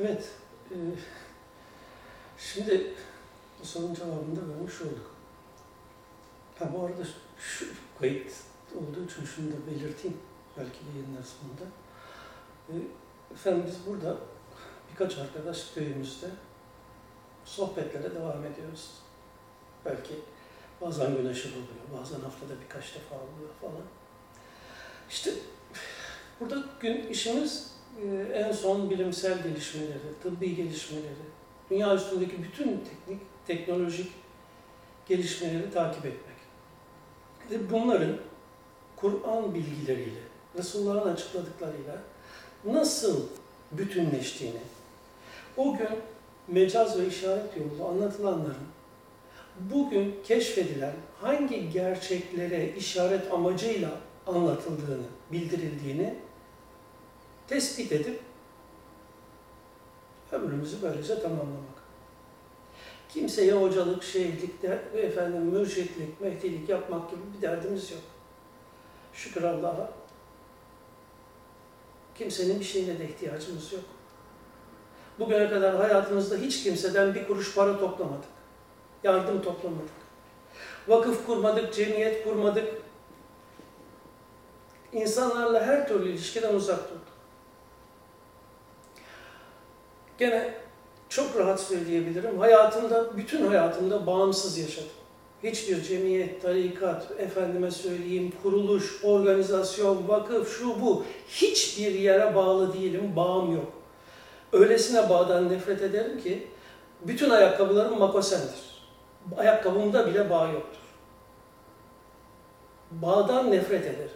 Evet. 0.00 0.28
e, 0.70 0.76
şimdi 2.38 2.94
bu 3.60 3.66
sorunun 3.66 3.94
cevabını 3.94 4.36
da 4.36 4.54
vermiş 4.54 4.80
olduk. 4.80 5.14
Ha, 6.58 6.70
bu 6.74 6.84
arada 6.84 7.02
şu 7.38 7.66
kayıt 8.00 8.32
olduğu 8.74 9.04
için 9.04 9.24
şunu 9.24 9.52
da 9.52 9.66
belirteyim. 9.66 10.16
Belki 10.58 10.78
yayınlar 10.94 11.22
sonunda. 11.22 11.64
E, 12.68 12.72
efendim 13.34 13.64
biz 13.66 13.86
burada 13.86 14.16
birkaç 14.90 15.18
arkadaş 15.18 15.72
köyümüzde 15.74 16.26
sohbetlere 17.44 18.14
devam 18.14 18.44
ediyoruz. 18.44 18.90
Belki 19.84 20.14
bazen 20.80 21.16
güneşi 21.16 21.48
oluyor, 21.48 22.00
bazen 22.00 22.20
haftada 22.20 22.60
birkaç 22.60 22.94
defa 22.94 23.14
oluyor 23.14 23.50
falan. 23.60 23.86
İşte 25.10 25.30
burada 26.40 26.64
gün 26.80 27.08
işimiz 27.08 27.73
en 28.34 28.52
son 28.52 28.90
bilimsel 28.90 29.42
gelişmeleri, 29.42 30.20
tıbbi 30.22 30.56
gelişmeleri, 30.56 31.24
dünya 31.70 31.94
üstündeki 31.94 32.42
bütün 32.42 32.64
teknik, 32.64 33.20
teknolojik 33.46 34.12
gelişmeleri 35.08 35.70
takip 35.70 36.06
etmek. 36.06 36.34
Ve 37.50 37.70
bunların 37.70 38.16
Kur'an 38.96 39.54
bilgileriyle, 39.54 40.20
Resulullah'ın 40.58 41.12
açıkladıklarıyla 41.12 41.98
nasıl 42.64 43.26
bütünleştiğini, 43.72 44.60
o 45.56 45.76
gün 45.76 45.88
mecaz 46.48 47.00
ve 47.00 47.06
işaret 47.06 47.56
yoluyla 47.56 47.88
anlatılanların 47.88 48.74
bugün 49.60 50.14
keşfedilen 50.24 50.92
hangi 51.20 51.70
gerçeklere 51.70 52.72
işaret 52.78 53.32
amacıyla 53.32 53.90
anlatıldığını, 54.26 55.06
bildirildiğini 55.32 56.14
tespit 57.48 57.92
edip 57.92 58.20
ömrümüzü 60.32 60.82
böylece 60.82 61.22
tamamlamak. 61.22 61.74
Kimseye 63.08 63.52
hocalık, 63.52 64.02
şeyhlik, 64.02 64.62
de, 64.62 64.82
efendim, 64.94 65.42
mürşitlik, 65.42 66.20
mehdilik 66.20 66.68
yapmak 66.68 67.10
gibi 67.10 67.20
bir 67.36 67.42
derdimiz 67.42 67.90
yok. 67.90 68.00
Şükür 69.12 69.42
Allah'a. 69.42 69.92
Kimsenin 72.14 72.60
bir 72.60 72.64
şeyine 72.64 72.98
de 72.98 73.04
ihtiyacımız 73.04 73.72
yok. 73.72 73.84
Bugüne 75.18 75.50
kadar 75.50 75.76
hayatımızda 75.76 76.36
hiç 76.36 76.62
kimseden 76.62 77.14
bir 77.14 77.26
kuruş 77.26 77.54
para 77.54 77.78
toplamadık. 77.78 78.28
Yardım 79.02 79.42
toplamadık. 79.42 79.90
Vakıf 80.88 81.26
kurmadık, 81.26 81.74
cemiyet 81.74 82.24
kurmadık. 82.24 82.82
İnsanlarla 84.92 85.66
her 85.66 85.88
türlü 85.88 86.08
ilişkiden 86.08 86.54
uzak 86.54 86.90
durduk. 86.90 87.03
Gene 90.18 90.54
çok 91.08 91.36
rahat 91.36 91.60
söyleyebilirim. 91.60 92.38
Hayatımda, 92.38 93.16
bütün 93.16 93.46
hayatımda 93.46 94.06
bağımsız 94.06 94.58
yaşadım. 94.58 94.88
Hiçbir 95.42 95.82
cemiyet, 95.82 96.42
tarikat, 96.42 97.10
efendime 97.18 97.70
söyleyeyim, 97.70 98.32
kuruluş, 98.42 99.04
organizasyon, 99.04 100.08
vakıf, 100.08 100.58
şu 100.58 100.80
bu, 100.80 101.04
hiçbir 101.28 101.94
yere 101.94 102.34
bağlı 102.34 102.74
değilim, 102.74 103.16
bağım 103.16 103.54
yok. 103.54 103.72
Öylesine 104.52 105.08
bağdan 105.08 105.52
nefret 105.52 105.82
ederim 105.82 106.20
ki, 106.20 106.46
bütün 107.02 107.30
ayakkabılarım 107.30 107.98
makosendir. 107.98 108.84
Ayakkabımda 109.36 110.06
bile 110.06 110.30
bağ 110.30 110.48
yoktur. 110.48 110.80
Bağdan 112.90 113.50
nefret 113.50 113.86
ederim. 113.86 114.10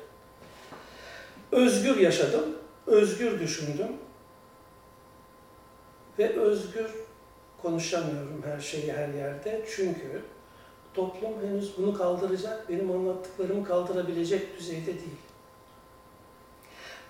Özgür 1.52 1.96
yaşadım, 1.96 2.44
özgür 2.86 3.41
düşündüm, 3.41 3.88
ve 6.18 6.28
özgür 6.28 6.90
konuşamıyorum 7.62 8.42
her 8.46 8.60
şeyi 8.60 8.92
her 8.92 9.08
yerde. 9.08 9.64
Çünkü 9.76 10.22
toplum 10.94 11.32
henüz 11.42 11.78
bunu 11.78 11.94
kaldıracak, 11.94 12.68
benim 12.68 12.90
anlattıklarımı 12.90 13.64
kaldırabilecek 13.64 14.58
düzeyde 14.58 14.86
değil. 14.86 15.18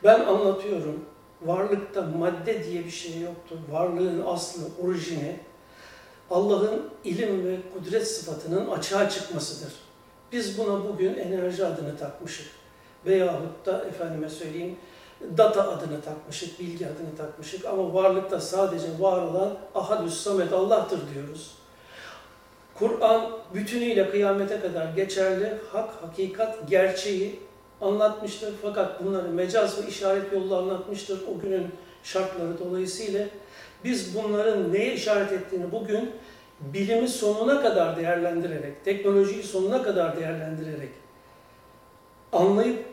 Ben 0.04 0.20
anlatıyorum, 0.20 1.04
varlıkta 1.42 2.02
madde 2.02 2.64
diye 2.64 2.84
bir 2.84 2.90
şey 2.90 3.20
yoktur. 3.20 3.56
Varlığın 3.70 4.22
aslı, 4.26 4.62
orijini, 4.82 5.40
Allah'ın 6.30 6.90
ilim 7.04 7.46
ve 7.46 7.56
kudret 7.74 8.08
sıfatının 8.08 8.70
açığa 8.70 9.08
çıkmasıdır. 9.10 9.72
Biz 10.32 10.58
buna 10.58 10.84
bugün 10.84 11.14
enerji 11.14 11.66
adını 11.66 11.98
takmışık. 11.98 12.46
Veyahut 13.06 13.66
da 13.66 13.84
efendime 13.84 14.28
söyleyeyim, 14.28 14.76
data 15.36 15.68
adını 15.68 16.00
takmışık, 16.00 16.60
bilgi 16.60 16.86
adını 16.86 17.16
takmışık 17.18 17.64
ama 17.64 17.94
varlıkta 17.94 18.40
sadece 18.40 18.86
var 18.98 19.22
olan 19.22 19.54
Ahadüs 19.74 20.20
Samet 20.20 20.52
Allah'tır 20.52 21.00
diyoruz. 21.14 21.54
Kur'an 22.74 23.30
bütünüyle 23.54 24.10
kıyamete 24.10 24.60
kadar 24.60 24.92
geçerli, 24.92 25.58
hak, 25.72 25.90
hakikat, 26.02 26.68
gerçeği 26.68 27.40
anlatmıştır. 27.80 28.54
Fakat 28.62 29.04
bunları 29.04 29.28
mecaz 29.28 29.82
ve 29.82 29.88
işaret 29.88 30.32
yoluyla 30.32 30.58
anlatmıştır 30.58 31.20
o 31.28 31.40
günün 31.40 31.66
şartları 32.02 32.58
dolayısıyla. 32.58 33.26
Biz 33.84 34.16
bunların 34.16 34.72
neye 34.72 34.94
işaret 34.94 35.32
ettiğini 35.32 35.72
bugün 35.72 36.10
bilimi 36.60 37.08
sonuna 37.08 37.62
kadar 37.62 37.96
değerlendirerek, 37.96 38.84
teknolojiyi 38.84 39.42
sonuna 39.42 39.82
kadar 39.82 40.16
değerlendirerek 40.16 40.90
anlayıp 42.32 42.84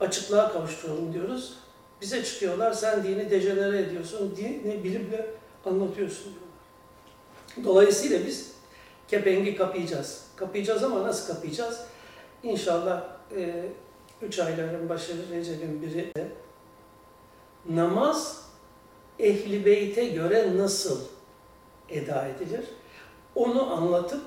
açıklığa 0.00 0.52
kavuşturalım 0.52 1.12
diyoruz. 1.12 1.61
Bize 2.02 2.24
çıkıyorlar, 2.24 2.72
sen 2.72 3.04
dini 3.04 3.30
dejenere 3.30 3.78
ediyorsun, 3.78 4.36
dini 4.36 4.84
bilimle 4.84 5.26
anlatıyorsun 5.64 6.24
diyorlar. 6.24 7.64
Dolayısıyla 7.64 8.26
biz 8.26 8.52
kepengi 9.08 9.56
kapayacağız. 9.56 10.24
Kapayacağız 10.36 10.84
ama 10.84 11.02
nasıl 11.02 11.34
kapayacağız? 11.34 11.80
İnşallah 12.42 13.04
e, 13.36 13.64
üç 14.22 14.38
ayların 14.38 14.88
başı 14.88 15.12
Recep'in 15.30 15.82
biri 15.82 16.14
de 16.16 16.28
namaz 17.68 18.46
ehli 19.18 19.64
beyte 19.64 20.08
göre 20.08 20.56
nasıl 20.56 21.00
eda 21.88 22.26
edilir? 22.26 22.64
Onu 23.34 23.72
anlatıp 23.72 24.22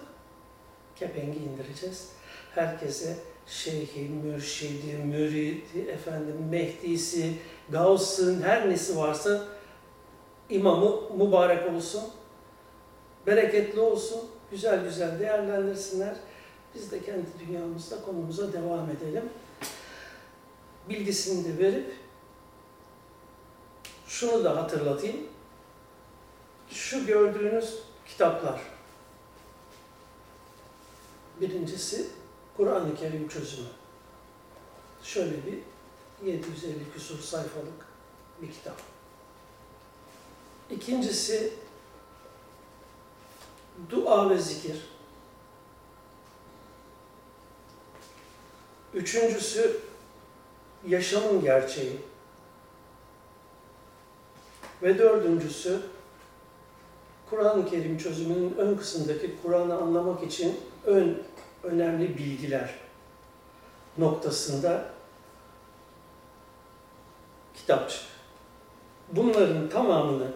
kepengi 0.95 1.39
indireceğiz. 1.39 2.09
Herkese 2.55 3.17
şeyhi, 3.47 4.09
mürşidi, 4.09 4.93
müridi, 5.05 5.79
efendim, 5.91 6.35
mehdisi, 6.49 7.33
gavsın, 7.69 8.41
her 8.41 8.69
nesi 8.69 8.97
varsa 8.97 9.43
imamı 10.49 11.15
mübarek 11.17 11.73
olsun, 11.73 12.03
bereketli 13.27 13.79
olsun, 13.79 14.21
güzel 14.51 14.83
güzel 14.83 15.19
değerlendirsinler. 15.19 16.15
Biz 16.75 16.91
de 16.91 17.01
kendi 17.01 17.27
dünyamızda 17.39 18.01
konumuza 18.01 18.53
devam 18.53 18.89
edelim. 18.89 19.29
Bilgisini 20.89 21.45
de 21.45 21.63
verip 21.63 21.93
şunu 24.07 24.43
da 24.43 24.57
hatırlatayım. 24.57 25.27
Şu 26.69 27.05
gördüğünüz 27.05 27.79
kitaplar. 28.07 28.61
Birincisi 31.41 32.07
Kur'an-ı 32.57 32.95
Kerim 32.95 33.27
çözümü. 33.27 33.67
Şöyle 35.03 35.31
bir 35.31 35.59
750 36.23 36.91
küsur 36.93 37.19
sayfalık 37.19 37.87
bir 38.41 38.51
kitap. 38.51 38.81
İkincisi 40.69 41.53
dua 43.89 44.29
ve 44.29 44.37
zikir. 44.37 44.81
Üçüncüsü 48.93 49.79
yaşamın 50.87 51.41
gerçeği. 51.41 52.01
Ve 54.81 54.97
dördüncüsü 54.97 55.81
Kur'an-ı 57.29 57.69
Kerim 57.69 57.97
çözümünün 57.97 58.55
ön 58.57 58.77
kısımdaki 58.77 59.35
Kur'an'ı 59.43 59.77
anlamak 59.77 60.23
için 60.23 60.59
ön 60.85 61.23
önemli 61.63 62.17
bilgiler 62.17 62.75
noktasında 63.97 64.94
kitapçık. 67.65 68.01
Bunların 69.11 69.69
tamamını 69.69 70.27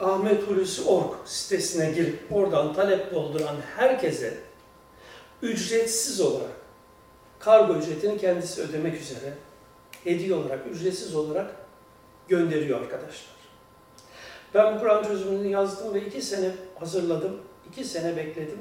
Ahmet 0.00 0.48
Hulusi 0.48 0.82
Org 0.82 1.14
sitesine 1.24 1.90
girip 1.90 2.32
oradan 2.32 2.74
talep 2.74 3.14
dolduran 3.14 3.56
herkese 3.76 4.38
ücretsiz 5.42 6.20
olarak 6.20 6.50
kargo 7.38 7.74
ücretini 7.74 8.18
kendisi 8.18 8.62
ödemek 8.62 9.00
üzere 9.00 9.34
hediye 10.04 10.34
olarak, 10.34 10.66
ücretsiz 10.70 11.14
olarak 11.14 11.56
gönderiyor 12.28 12.80
arkadaşlar. 12.80 13.32
Ben 14.54 14.74
bu 14.74 14.80
Kur'an 14.80 15.04
çözümünü 15.04 15.48
yazdım 15.48 15.94
ve 15.94 16.06
iki 16.06 16.22
sene 16.22 16.50
hazırladım, 16.78 17.40
iki 17.68 17.84
sene 17.84 18.16
bekledim. 18.16 18.58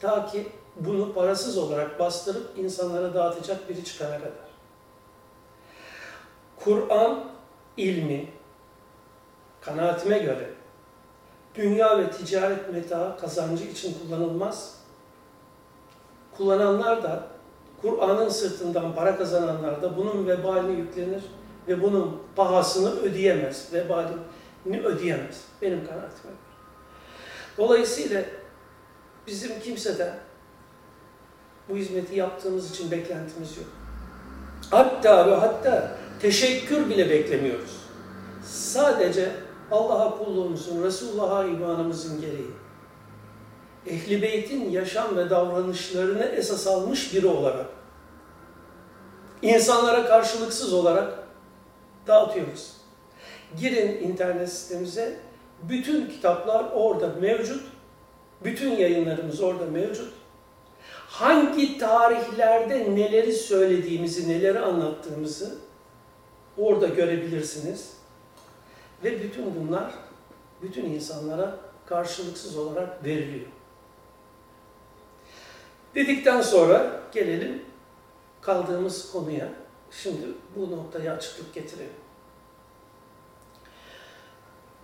Ta 0.00 0.26
ki 0.26 0.46
bunu 0.76 1.14
parasız 1.14 1.58
olarak 1.58 1.98
bastırıp 1.98 2.58
insanlara 2.58 3.14
dağıtacak 3.14 3.68
biri 3.68 3.84
çıkana 3.84 4.18
kadar. 4.18 4.45
Kur'an 6.66 7.24
ilmi 7.76 8.28
kanaatime 9.60 10.18
göre 10.18 10.50
dünya 11.54 11.98
ve 11.98 12.10
ticaret 12.10 12.72
meta 12.72 13.16
kazancı 13.16 13.64
için 13.64 13.96
kullanılmaz. 13.98 14.80
Kullananlar 16.36 17.02
da 17.02 17.26
Kur'an'ın 17.82 18.28
sırtından 18.28 18.94
para 18.94 19.16
kazananlar 19.16 19.82
da 19.82 19.96
bunun 19.96 20.26
vebalini 20.26 20.80
yüklenir 20.80 21.22
ve 21.68 21.82
bunun 21.82 22.22
pahasını 22.36 23.00
ödeyemez. 23.00 23.72
Vebalini 23.72 24.80
ödeyemez. 24.84 25.44
Benim 25.62 25.86
kanaatime 25.86 26.22
göre. 26.22 26.36
Dolayısıyla 27.58 28.22
bizim 29.26 29.60
kimseden 29.60 30.14
bu 31.68 31.76
hizmeti 31.76 32.16
yaptığımız 32.16 32.70
için 32.70 32.90
beklentimiz 32.90 33.56
yok. 33.56 33.66
Hatta 34.70 35.30
ve 35.30 35.34
hatta 35.34 35.96
teşekkür 36.20 36.90
bile 36.90 37.10
beklemiyoruz. 37.10 37.76
Sadece 38.44 39.30
Allah'a 39.70 40.18
kulluğumuzun, 40.18 40.84
Resulullah'a 40.84 41.44
imanımızın 41.44 42.20
gereği, 42.20 42.50
Ehli 43.86 44.22
Beyt'in 44.22 44.70
yaşam 44.70 45.16
ve 45.16 45.30
davranışlarını 45.30 46.24
esas 46.24 46.66
almış 46.66 47.14
biri 47.14 47.26
olarak, 47.26 47.66
insanlara 49.42 50.06
karşılıksız 50.06 50.72
olarak 50.72 51.18
dağıtıyoruz. 52.06 52.72
Girin 53.60 54.08
internet 54.08 54.52
sitemize, 54.52 55.20
bütün 55.62 56.06
kitaplar 56.06 56.66
orada 56.74 57.08
mevcut, 57.20 57.62
bütün 58.44 58.70
yayınlarımız 58.70 59.40
orada 59.40 59.64
mevcut. 59.64 60.12
Hangi 61.08 61.78
tarihlerde 61.78 62.94
neleri 62.94 63.32
söylediğimizi, 63.32 64.28
neleri 64.28 64.60
anlattığımızı 64.60 65.65
orada 66.58 66.86
görebilirsiniz. 66.86 67.96
Ve 69.04 69.22
bütün 69.22 69.54
bunlar 69.60 69.94
bütün 70.62 70.84
insanlara 70.84 71.58
karşılıksız 71.86 72.56
olarak 72.56 73.04
veriliyor. 73.04 73.46
Dedikten 75.94 76.40
sonra 76.40 77.00
gelelim 77.12 77.62
kaldığımız 78.40 79.12
konuya. 79.12 79.48
Şimdi 79.90 80.26
bu 80.56 80.70
noktaya 80.70 81.14
açıklık 81.14 81.54
getirelim. 81.54 81.92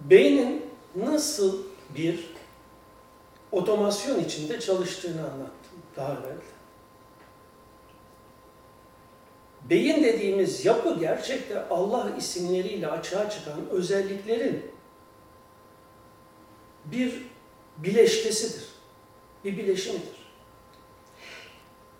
Beynin 0.00 0.66
nasıl 0.96 1.62
bir 1.94 2.30
otomasyon 3.52 4.20
içinde 4.20 4.60
çalıştığını 4.60 5.20
anlattım 5.20 5.78
daha 5.96 6.12
evvel. 6.12 6.36
Beyin 9.70 10.05
dediğimiz 10.05 10.64
yapı 10.64 11.00
gerçekte 11.00 11.69
Allah 11.69 12.11
isimleriyle 12.19 12.88
açığa 12.88 13.31
çıkan 13.31 13.69
özelliklerin 13.70 14.62
bir 16.85 17.23
bileşkesidir. 17.79 18.64
Bir 19.44 19.56
bileşimidir. 19.56 20.23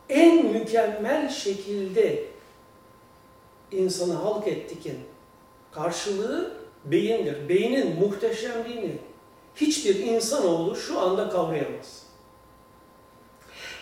En 0.09 0.47
mükemmel 0.47 1.29
şekilde 1.29 2.25
insanı 3.73 4.15
halk 4.15 4.49
ettikin 4.49 4.99
karşılığı 5.73 6.57
beyindir. 6.85 7.49
Beynin 7.49 8.01
muhteşemliğini 8.01 8.93
hiçbir 9.57 9.95
insanoğlu 9.95 10.77
şu 10.77 11.01
anda 11.01 11.29
kavrayamaz. 11.29 12.03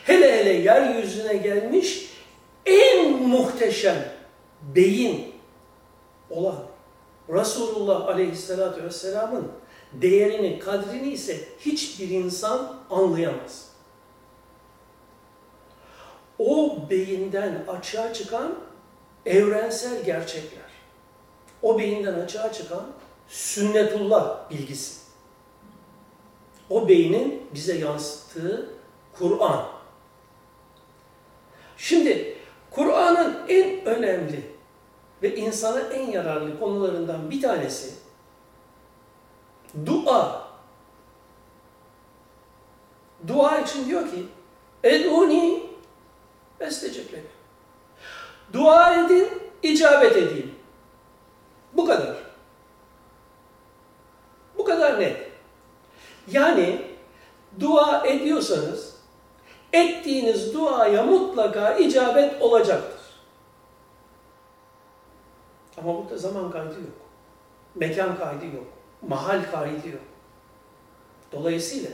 Hele 0.05 0.39
hele 0.39 0.53
yeryüzüne 0.53 1.37
gelmiş 1.37 2.10
muhteşem 3.21 4.13
beyin 4.63 5.35
olan 6.31 6.63
Resulullah 7.29 8.09
Aleyhisselatü 8.09 8.85
Vesselam'ın 8.85 9.53
değerini, 9.93 10.59
kadrini 10.59 11.13
ise 11.13 11.49
hiçbir 11.61 12.09
insan 12.09 12.77
anlayamaz. 12.91 13.71
O 16.39 16.79
beyinden 16.91 17.65
açığa 17.69 18.13
çıkan 18.13 18.55
evrensel 19.27 20.05
gerçekler, 20.05 20.71
o 21.63 21.79
beyinden 21.79 22.15
açığa 22.15 22.53
çıkan 22.53 22.87
sünnetullah 23.29 24.51
bilgisi, 24.51 25.01
o 26.71 26.89
beynin 26.89 27.43
bize 27.55 27.79
yansıttığı 27.79 28.71
Kur'an. 29.13 29.67
Şimdi 31.77 32.30
Kur'an'ın 32.81 33.39
en 33.49 33.87
önemli 33.87 34.51
ve 35.23 35.37
insana 35.37 35.81
en 35.81 36.11
yararlı 36.11 36.59
konularından 36.59 37.31
bir 37.31 37.43
tanesi 37.43 37.95
dua. 39.87 40.49
Dua 43.29 43.59
için 43.59 43.87
diyor 43.87 44.11
ki 44.11 44.27
Eduni 44.85 45.63
estecekler. 46.61 47.21
Dua 48.53 48.95
edin, 48.95 49.29
icabet 49.63 50.17
edeyim. 50.17 50.55
Bu 51.73 51.87
kadar. 51.87 52.17
Bu 54.59 54.65
kadar 54.65 55.01
net. 55.01 55.31
Yani 56.31 56.83
dua 57.61 58.07
ediyorsanız 58.07 58.90
ettiğiniz 59.73 60.55
duaya 60.55 61.03
mutlaka 61.03 61.75
icabet 61.75 62.43
olacaktır. 62.43 63.01
Ama 65.79 65.97
burada 65.97 66.19
zaman 66.19 66.51
kaydı 66.51 66.75
yok. 66.75 67.01
Mekan 67.75 68.19
kaydı 68.19 68.45
yok. 68.45 68.67
Mahal 69.09 69.43
kaydı 69.53 69.89
yok. 69.89 70.03
Dolayısıyla 71.33 71.91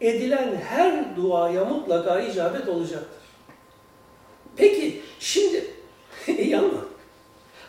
edilen 0.00 0.56
her 0.56 1.16
duaya 1.16 1.64
mutlaka 1.64 2.20
icabet 2.20 2.68
olacaktır. 2.68 3.22
Peki 4.56 5.02
şimdi 5.18 5.64
iyi 6.26 6.58
ama 6.58 6.84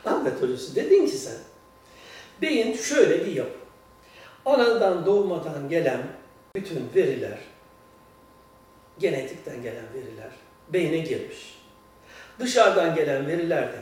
Ahmet 0.06 0.42
Hocası 0.42 0.75
dedin 0.75 1.06
ki 1.06 1.12
sen 1.12 1.38
beyin 2.42 2.74
şöyle 2.74 3.25
bir 3.25 3.36
yapı. 3.36 3.60
Anadan 4.45 5.06
doğmadan 5.06 5.69
gelen 5.69 6.01
bütün 6.56 6.89
veriler, 6.95 7.39
genetikten 9.00 9.62
gelen 9.62 9.86
veriler 9.94 10.32
beyne 10.74 10.98
girmiş. 10.98 11.60
Dışarıdan 12.39 12.96
gelen 12.96 13.27
veriler 13.27 13.63
de 13.63 13.79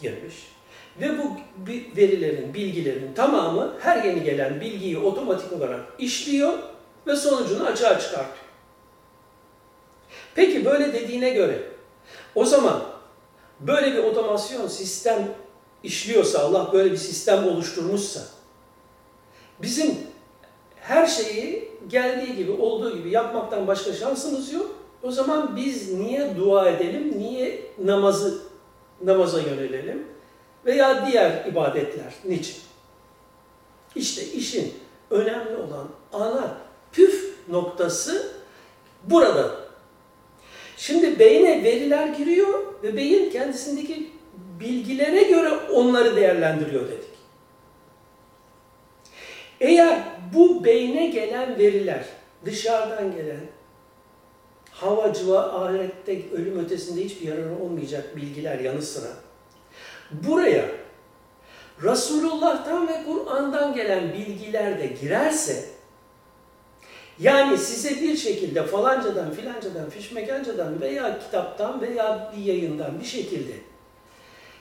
girmiş. 0.00 0.34
Ve 1.00 1.18
bu 1.18 1.30
verilerin, 1.96 2.54
bilgilerin 2.54 3.14
tamamı 3.14 3.74
her 3.80 4.04
yeni 4.04 4.22
gelen 4.22 4.60
bilgiyi 4.60 4.98
otomatik 4.98 5.52
olarak 5.52 5.80
işliyor 5.98 6.58
ve 7.06 7.16
sonucunu 7.16 7.66
açığa 7.66 7.98
çıkartıyor. 7.98 8.46
Peki 10.34 10.64
böyle 10.64 10.92
dediğine 10.92 11.30
göre 11.30 11.62
o 12.34 12.44
zaman 12.44 12.82
böyle 13.60 13.92
bir 13.92 13.98
otomasyon 13.98 14.66
sistem 14.66 15.28
işliyorsa, 15.82 16.38
Allah 16.38 16.72
böyle 16.72 16.92
bir 16.92 16.96
sistem 16.96 17.48
oluşturmuşsa 17.48 18.20
bizim 19.62 19.98
her 20.88 21.06
şeyi 21.06 21.68
geldiği 21.88 22.36
gibi, 22.36 22.50
olduğu 22.50 22.96
gibi 22.98 23.10
yapmaktan 23.10 23.66
başka 23.66 23.92
şansımız 23.92 24.52
yok. 24.52 24.76
O 25.02 25.10
zaman 25.10 25.56
biz 25.56 25.92
niye 25.92 26.36
dua 26.36 26.68
edelim, 26.70 27.18
niye 27.18 27.62
namazı 27.84 28.38
namaza 29.04 29.40
yönelelim 29.40 30.06
veya 30.66 31.06
diğer 31.06 31.46
ibadetler 31.46 32.14
niçin? 32.24 32.56
İşte 33.94 34.24
işin 34.24 34.74
önemli 35.10 35.56
olan 35.56 35.88
ana 36.12 36.56
püf 36.92 37.34
noktası 37.48 38.32
burada. 39.04 39.50
Şimdi 40.76 41.18
beyne 41.18 41.64
veriler 41.64 42.06
giriyor 42.06 42.74
ve 42.82 42.96
beyin 42.96 43.30
kendisindeki 43.30 44.10
bilgilere 44.60 45.22
göre 45.22 45.50
onları 45.72 46.16
değerlendiriyor 46.16 46.88
dedik. 46.88 47.05
Eğer 49.60 49.98
bu 50.34 50.64
beyne 50.64 51.06
gelen 51.06 51.58
veriler 51.58 52.04
dışarıdan 52.44 53.16
gelen 53.16 53.40
havacıva 54.70 55.38
ahirette 55.38 56.30
ölüm 56.32 56.58
ötesinde 56.58 57.04
hiçbir 57.04 57.28
yararı 57.28 57.58
olmayacak 57.64 58.16
bilgiler 58.16 58.58
yanı 58.58 58.82
sıra 58.82 59.08
buraya 60.10 60.64
Resulullah'tan 61.82 62.88
ve 62.88 63.04
Kur'an'dan 63.04 63.74
gelen 63.74 64.12
bilgiler 64.12 64.78
de 64.78 64.86
girerse 64.86 65.64
yani 67.18 67.58
size 67.58 68.02
bir 68.02 68.16
şekilde 68.16 68.66
falancadan 68.66 69.34
filancadan 69.34 69.90
fişmekancadan 69.90 70.80
veya 70.80 71.18
kitaptan 71.18 71.80
veya 71.80 72.32
bir 72.36 72.44
yayından 72.44 73.00
bir 73.00 73.04
şekilde 73.04 73.52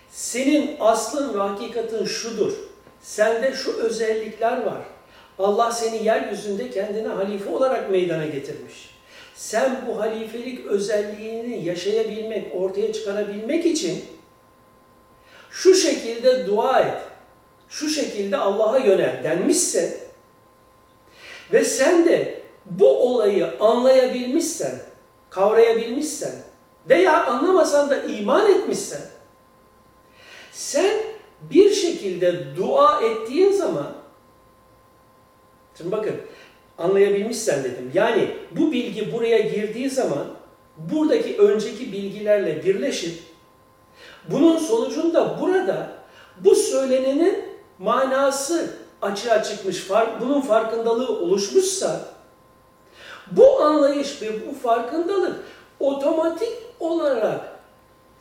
senin 0.09 0.75
aslın 0.79 1.33
ve 1.33 1.37
hakikatin 1.37 2.05
şudur. 2.05 2.53
Sende 3.05 3.53
şu 3.53 3.77
özellikler 3.77 4.65
var. 4.65 4.81
Allah 5.39 5.71
seni 5.71 6.05
yeryüzünde 6.05 6.69
kendine 6.69 7.07
halife 7.07 7.49
olarak 7.49 7.91
meydana 7.91 8.25
getirmiş. 8.25 8.89
Sen 9.35 9.85
bu 9.87 9.99
halifelik 9.99 10.65
özelliğini 10.65 11.65
yaşayabilmek, 11.65 12.55
ortaya 12.55 12.93
çıkarabilmek 12.93 13.65
için 13.65 14.05
şu 15.51 15.75
şekilde 15.75 16.47
dua 16.47 16.79
et. 16.79 17.01
şu 17.69 17.89
şekilde 17.89 18.37
Allah'a 18.37 18.77
yönel 18.77 19.23
denmişse 19.23 19.97
ve 21.53 21.65
sen 21.65 22.05
de 22.05 22.41
bu 22.65 22.87
olayı 22.87 23.53
anlayabilmişsen, 23.59 24.79
kavrayabilmişsen 25.29 26.33
veya 26.89 27.25
anlamasan 27.25 27.89
da 27.89 28.03
iman 28.03 28.51
etmişsen 28.51 29.01
sen 30.51 31.04
şekilde 32.05 32.55
dua 32.57 33.01
ettiğin 33.01 33.51
zaman 33.51 33.87
şimdi 35.77 35.91
bakın 35.91 36.15
anlayabilmişsen 36.77 37.63
dedim. 37.63 37.91
Yani 37.93 38.35
bu 38.51 38.71
bilgi 38.71 39.13
buraya 39.13 39.39
girdiği 39.39 39.89
zaman 39.89 40.27
buradaki 40.77 41.37
önceki 41.37 41.91
bilgilerle 41.91 42.63
birleşip 42.65 43.23
bunun 44.31 44.57
sonucunda 44.57 45.41
burada 45.41 45.89
bu 46.37 46.55
söylenenin 46.55 47.45
manası 47.79 48.69
açığa 49.01 49.43
çıkmış, 49.43 49.89
bunun 50.21 50.41
farkındalığı 50.41 51.19
oluşmuşsa 51.19 52.01
bu 53.31 53.61
anlayış 53.61 54.21
ve 54.21 54.47
bu 54.47 54.53
farkındalık 54.53 55.35
otomatik 55.79 56.53
olarak 56.79 57.41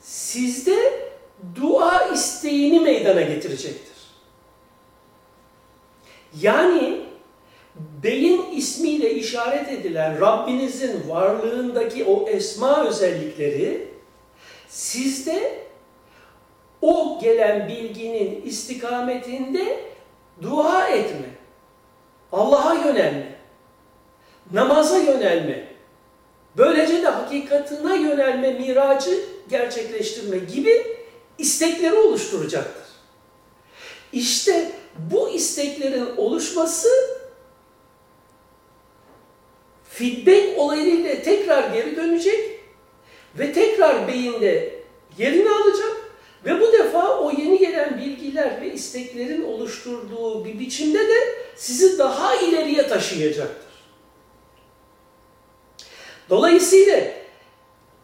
sizde 0.00 1.03
dua 1.55 2.09
isteğini 2.09 2.81
meydana 2.81 3.21
getirecektir. 3.21 3.95
Yani 6.41 7.01
beyin 8.03 8.51
ismiyle 8.53 9.15
işaret 9.15 9.69
edilen 9.69 10.21
Rabbinizin 10.21 11.09
varlığındaki 11.09 12.05
o 12.05 12.29
esma 12.29 12.87
özellikleri 12.87 13.89
sizde 14.69 15.65
o 16.83 17.19
gelen 17.23 17.69
bilginin 17.69 18.43
istikametinde 18.43 19.81
dua 20.43 20.89
etme, 20.89 21.27
Allah'a 22.33 22.75
yönelme, 22.75 23.35
namaza 24.53 24.99
yönelme, 24.99 25.65
böylece 26.57 27.03
de 27.03 27.09
hakikatına 27.09 27.95
yönelme, 27.95 28.53
miracı 28.53 29.21
gerçekleştirme 29.51 30.39
gibi 30.39 31.03
istekleri 31.38 31.95
oluşturacaktır. 31.95 32.85
İşte 34.12 34.73
bu 35.12 35.31
isteklerin 35.31 36.17
oluşması 36.17 36.88
feedback 39.88 40.59
olayıyla 40.59 41.23
tekrar 41.23 41.71
geri 41.71 41.97
dönecek 41.97 42.61
ve 43.38 43.53
tekrar 43.53 44.09
beyinde 44.09 44.75
yerini 45.19 45.49
alacak 45.50 45.97
ve 46.45 46.61
bu 46.61 46.73
defa 46.73 47.19
o 47.19 47.31
yeni 47.31 47.59
gelen 47.59 47.99
bilgiler 47.99 48.61
ve 48.61 48.73
isteklerin 48.73 49.45
oluşturduğu 49.45 50.45
bir 50.45 50.59
biçimde 50.59 50.99
de 50.99 51.14
sizi 51.57 51.99
daha 51.99 52.37
ileriye 52.37 52.87
taşıyacaktır. 52.88 53.75
Dolayısıyla 56.31 57.00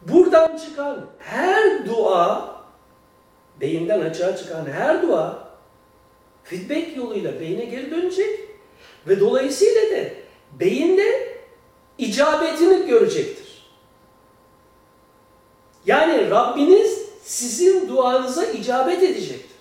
buradan 0.01 0.57
çıkan 0.57 1.05
her 1.19 1.85
dua, 1.85 2.60
beyinden 3.61 3.99
açığa 3.99 4.37
çıkan 4.37 4.65
her 4.65 5.01
dua 5.01 5.51
feedback 6.43 6.97
yoluyla 6.97 7.39
beyine 7.39 7.65
geri 7.65 7.91
dönecek 7.91 8.39
ve 9.07 9.19
dolayısıyla 9.19 9.81
da 9.81 10.09
beyinde 10.59 11.37
icabetini 11.97 12.87
görecektir. 12.87 13.71
Yani 15.85 16.29
Rabbiniz 16.29 17.01
sizin 17.23 17.89
duanıza 17.89 18.45
icabet 18.45 19.03
edecektir. 19.03 19.51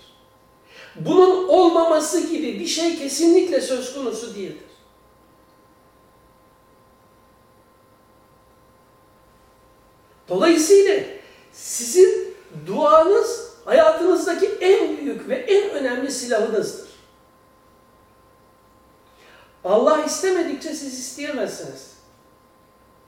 Bunun 0.96 1.48
olmaması 1.48 2.30
gibi 2.30 2.60
bir 2.60 2.66
şey 2.66 2.98
kesinlikle 2.98 3.60
söz 3.60 3.94
konusu 3.94 4.34
değildir. 4.34 4.70
Dolayısıyla 10.28 11.00
sizin 11.52 12.34
duanız 12.66 13.49
hayatınızdaki 13.70 14.46
en 14.60 14.96
büyük 14.96 15.28
ve 15.28 15.34
en 15.34 15.70
önemli 15.70 16.10
silahınızdır. 16.10 16.88
Allah 19.64 20.04
istemedikçe 20.04 20.74
siz 20.74 20.98
isteyemezsiniz. 20.98 21.94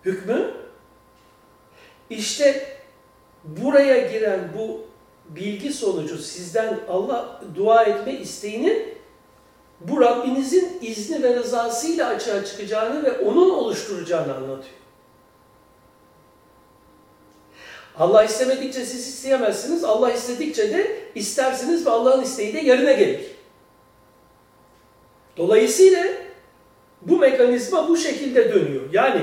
Hükmü 0.04 0.54
işte 2.10 2.76
buraya 3.44 4.12
giren 4.12 4.40
bu 4.58 4.80
bilgi 5.28 5.72
sonucu 5.72 6.18
sizden 6.18 6.80
Allah 6.88 7.42
dua 7.54 7.84
etme 7.84 8.12
isteğinin 8.12 8.94
bu 9.80 10.00
Rabbinizin 10.00 10.78
izni 10.82 11.22
ve 11.22 11.36
rızasıyla 11.36 12.08
açığa 12.08 12.44
çıkacağını 12.44 13.02
ve 13.02 13.18
onun 13.18 13.50
oluşturacağını 13.50 14.34
anlatıyor. 14.34 14.81
Allah 17.98 18.24
istemedikçe 18.24 18.84
siz 18.84 19.08
isteyemezsiniz. 19.08 19.84
Allah 19.84 20.12
istedikçe 20.12 20.70
de 20.70 21.00
istersiniz 21.14 21.86
ve 21.86 21.90
Allah'ın 21.90 22.22
isteği 22.22 22.54
de 22.54 22.58
yerine 22.58 22.92
gelir. 22.92 23.26
Dolayısıyla 25.36 26.04
bu 27.02 27.18
mekanizma 27.18 27.88
bu 27.88 27.96
şekilde 27.96 28.54
dönüyor. 28.54 28.82
Yani 28.92 29.22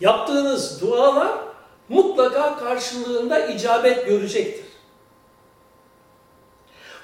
yaptığınız 0.00 0.80
dualar 0.80 1.38
mutlaka 1.88 2.58
karşılığında 2.58 3.46
icabet 3.46 4.06
görecektir. 4.06 4.64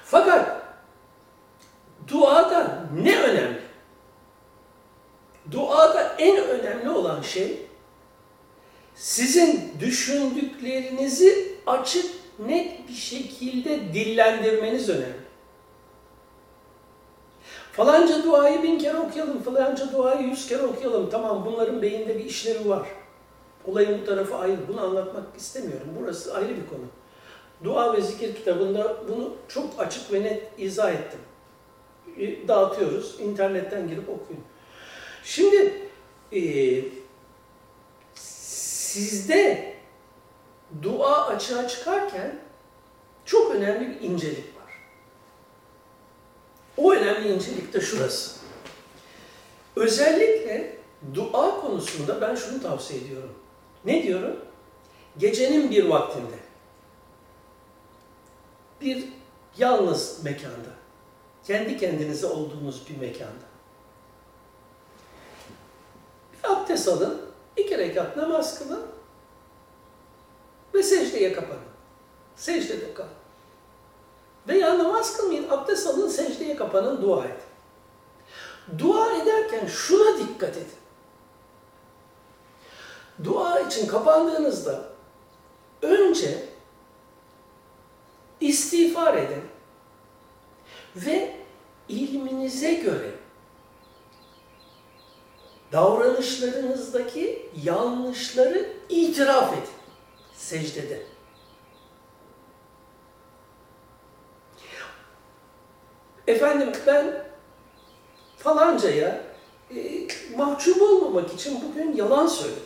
Fakat 0.05 0.61
duada 2.07 2.83
ne 3.03 3.21
önemli? 3.21 3.61
Duada 5.51 6.15
en 6.17 6.37
önemli 6.43 6.89
olan 6.89 7.21
şey 7.21 7.66
sizin 8.97 9.71
düşündüklerinizi 9.79 11.55
açık, 11.67 12.05
net 12.47 12.89
bir 12.89 12.93
şekilde 12.93 13.93
dillendirmeniz 13.93 14.89
önemli. 14.89 15.27
Falanca 17.71 18.23
duayı 18.23 18.63
bin 18.63 18.79
kere 18.79 18.97
okuyalım, 18.97 19.41
falanca 19.41 19.91
duayı 19.91 20.27
yüz 20.27 20.47
kere 20.47 20.63
okuyalım. 20.63 21.09
Tamam 21.09 21.45
bunların 21.45 21.81
beyinde 21.81 22.19
bir 22.19 22.25
işlevi 22.25 22.69
var. 22.69 22.87
Olayın 23.65 24.01
bu 24.01 24.05
tarafı 24.05 24.35
ayrı. 24.35 24.57
Bunu 24.67 24.81
anlatmak 24.81 25.23
istemiyorum. 25.37 25.87
Burası 26.01 26.35
ayrı 26.35 26.49
bir 26.49 26.67
konu. 26.69 26.85
Dua 27.63 27.97
ve 27.97 28.01
zikir 28.01 28.35
kitabında 28.35 28.97
bunu 29.09 29.33
çok 29.47 29.79
açık 29.79 30.13
ve 30.13 30.23
net 30.23 30.43
izah 30.57 30.91
ettim. 30.91 31.19
E, 32.19 32.47
dağıtıyoruz. 32.47 33.15
İnternetten 33.19 33.87
girip 33.87 34.09
okuyun. 34.09 34.43
Şimdi 35.23 35.73
e, 36.31 36.41
sizde 38.97 39.73
dua 40.81 41.27
açığa 41.27 41.67
çıkarken 41.67 42.39
çok 43.25 43.55
önemli 43.55 43.89
bir 43.89 44.01
incelik 44.01 44.57
var. 44.57 44.73
O 46.77 46.93
önemli 46.93 47.33
incelik 47.33 47.73
de 47.73 47.81
şurası. 47.81 48.39
Özellikle 49.75 50.77
dua 51.13 51.61
konusunda 51.61 52.21
ben 52.21 52.35
şunu 52.35 52.61
tavsiye 52.61 53.01
ediyorum. 53.01 53.35
Ne 53.85 54.03
diyorum? 54.03 54.39
Gecenin 55.17 55.71
bir 55.71 55.85
vaktinde 55.85 56.37
bir 58.81 59.05
yalnız 59.57 60.23
mekanda, 60.23 60.69
kendi 61.43 61.77
kendinize 61.77 62.27
olduğunuz 62.27 62.89
bir 62.89 62.97
mekanda 62.97 63.47
bir 66.33 66.49
abdest 66.51 66.87
alın, 66.87 67.26
iki 67.57 67.77
rekat 67.77 68.17
namaz 68.17 68.59
kılın 68.59 68.85
ve 70.73 70.83
secdeye 70.83 71.33
kapanın. 71.33 71.61
Secdede 72.35 72.93
kalın. 72.93 73.09
Veya 74.47 74.77
namaz 74.77 75.17
kılmayın, 75.17 75.49
abdest 75.49 75.87
alın, 75.87 76.07
secdeye 76.07 76.55
kapanın, 76.55 77.01
dua 77.01 77.25
edin. 77.25 77.35
Dua 78.77 79.13
ederken 79.13 79.67
şuna 79.67 80.17
dikkat 80.17 80.57
edin. 80.57 80.67
Dua 83.23 83.59
için 83.59 83.87
kapandığınızda 83.87 84.85
önce 85.81 86.45
istiğfar 88.39 89.13
edin 89.13 89.43
ve 90.95 91.35
ilminize 91.89 92.73
göre 92.73 93.11
davranışlarınızdaki 95.71 97.49
yanlışları 97.63 98.69
itiraf 98.89 99.53
edin 99.53 99.63
secdede. 100.33 101.01
Efendim 106.27 106.71
ben 106.87 107.25
falancaya 108.37 109.23
e, 109.75 110.07
mahcup 110.37 110.81
olmamak 110.81 111.33
için 111.33 111.61
bugün 111.61 111.95
yalan 111.95 112.27
söyledim. 112.27 112.63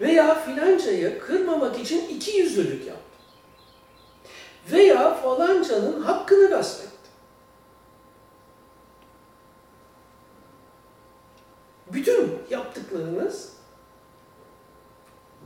Veya 0.00 0.44
filancayı 0.44 1.18
kırmamak 1.18 1.78
için 1.78 2.08
iki 2.08 2.36
yüzlülük 2.36 2.86
yaptım. 2.86 3.02
Veya 4.72 5.14
falancanın 5.14 6.02
hakkını 6.02 6.50
gasp 6.50 6.80
ettim. 6.80 6.92
Bütün 11.92 12.38
yaptıklarınız 12.92 13.52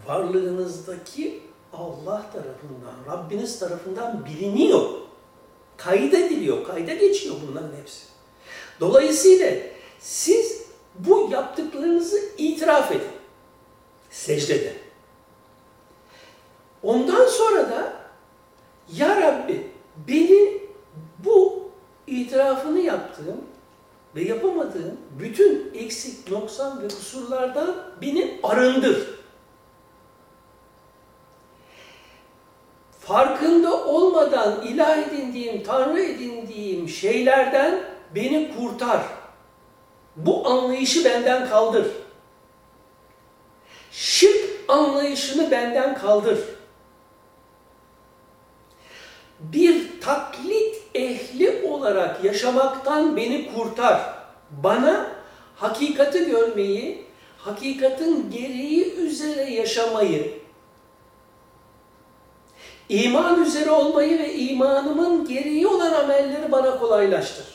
varlığınızdaki 0.06 1.42
Allah 1.72 2.26
tarafından, 2.32 3.12
Rabbiniz 3.16 3.58
tarafından 3.58 4.24
biliniyor. 4.24 4.90
Kaydediliyor, 5.76 6.64
kayda 6.64 6.94
geçiyor 6.94 7.36
bunların 7.48 7.76
hepsi. 7.76 8.06
Dolayısıyla 8.80 9.52
siz 9.98 10.66
bu 10.94 11.28
yaptıklarınızı 11.32 12.20
itiraf 12.38 12.92
edin. 12.92 13.08
Secdede. 14.10 14.72
Ondan 16.82 17.26
sonra 17.26 17.70
da 17.70 17.92
Ya 18.92 19.20
Rabbi 19.20 19.70
beni 20.08 20.62
bu 21.18 21.68
itirafını 22.06 22.80
yaptığım 22.80 23.44
ve 24.16 24.22
yapamadığım 24.22 25.00
bütün 25.18 25.72
eksik, 25.74 26.30
noksan 26.30 26.82
ve 26.82 26.88
kusurlardan 26.88 27.76
beni 28.02 28.40
arındır. 28.42 29.16
Farkında 33.00 33.84
olmadan 33.84 34.62
ilah 34.66 34.98
edindiğim, 34.98 35.62
tanrı 35.62 36.02
edindiğim 36.02 36.88
şeylerden 36.88 37.80
beni 38.14 38.54
kurtar. 38.56 39.02
Bu 40.16 40.48
anlayışı 40.48 41.04
benden 41.04 41.48
kaldır. 41.48 41.86
Şirk 43.90 44.50
anlayışını 44.68 45.50
benden 45.50 45.98
kaldır. 45.98 46.38
Bir 49.40 50.00
taklit 50.00 50.65
ehli 50.96 51.62
olarak 51.68 52.24
yaşamaktan 52.24 53.16
beni 53.16 53.54
kurtar. 53.54 54.00
Bana 54.50 55.10
hakikati 55.56 56.26
görmeyi, 56.26 57.04
hakikatin 57.38 58.30
gereği 58.30 58.94
üzere 58.94 59.50
yaşamayı, 59.50 60.38
iman 62.88 63.42
üzere 63.42 63.70
olmayı 63.70 64.18
ve 64.18 64.34
imanımın 64.34 65.28
gereği 65.28 65.66
olan 65.66 65.92
amelleri 65.92 66.52
bana 66.52 66.78
kolaylaştır. 66.78 67.46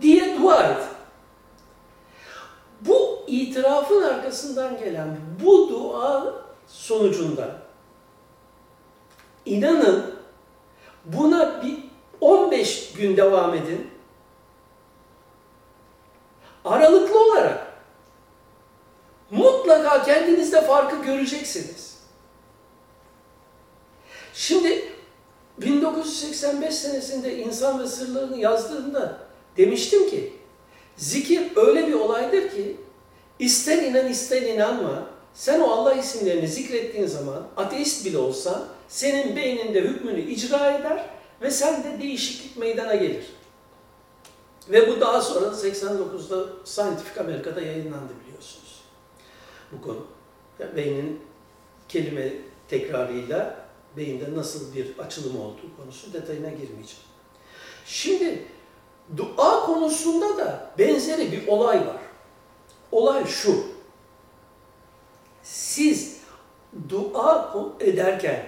Diye 0.00 0.38
dua 0.42 0.62
et. 0.62 0.82
Bu 2.80 3.24
itirafın 3.26 4.02
arkasından 4.02 4.78
gelen 4.78 5.16
bu 5.44 5.68
dua 5.68 6.34
sonucunda 6.66 7.56
inanın 9.46 10.14
buna 11.04 11.62
bir 11.62 11.91
15 12.52 12.92
gün 12.96 13.16
devam 13.16 13.54
edin. 13.54 13.90
Aralıklı 16.64 17.24
olarak 17.24 17.66
mutlaka 19.30 20.02
kendinizde 20.02 20.60
farkı 20.60 21.04
göreceksiniz. 21.04 21.96
Şimdi 24.34 24.92
1985 25.58 26.74
senesinde 26.74 27.38
İnsan 27.38 27.80
ve 27.80 27.86
Sırlarını 27.86 28.38
yazdığımda 28.38 29.18
demiştim 29.56 30.10
ki 30.10 30.32
zikir 30.96 31.42
öyle 31.56 31.88
bir 31.88 31.94
olaydır 31.94 32.50
ki 32.50 32.76
ister 33.38 33.82
inan 33.82 34.08
ister 34.08 34.42
inanma 34.42 35.06
sen 35.34 35.60
o 35.60 35.70
Allah 35.70 35.94
isimlerini 35.94 36.48
zikrettiğin 36.48 37.06
zaman 37.06 37.46
ateist 37.56 38.04
bile 38.04 38.18
olsan 38.18 38.64
senin 38.88 39.36
beyninde 39.36 39.80
hükmünü 39.80 40.20
icra 40.20 40.70
eder 40.70 41.10
ve 41.42 41.50
sende 41.50 42.02
değişiklik 42.02 42.56
meydana 42.56 42.94
gelir. 42.94 43.24
Ve 44.70 44.88
bu 44.88 45.00
daha 45.00 45.20
sonra 45.20 45.46
89'da 45.46 46.46
Scientific 46.64 47.20
Amerika'da 47.20 47.60
yayınlandı 47.60 48.12
biliyorsunuz. 48.24 48.82
Bu 49.72 49.82
konu. 49.82 50.06
Yani 50.58 50.76
beynin 50.76 51.20
kelime 51.88 52.32
tekrarıyla 52.68 53.66
beyinde 53.96 54.34
nasıl 54.34 54.74
bir 54.74 54.98
açılım 54.98 55.40
olduğu 55.40 55.76
konusu 55.76 56.12
detayına 56.12 56.48
girmeyeceğim. 56.48 57.02
Şimdi 57.86 58.46
dua 59.16 59.66
konusunda 59.66 60.36
da 60.38 60.70
benzeri 60.78 61.32
bir 61.32 61.48
olay 61.48 61.86
var. 61.86 62.00
Olay 62.92 63.26
şu. 63.26 63.64
Siz 65.42 66.20
dua 66.88 67.54
ederken 67.80 68.46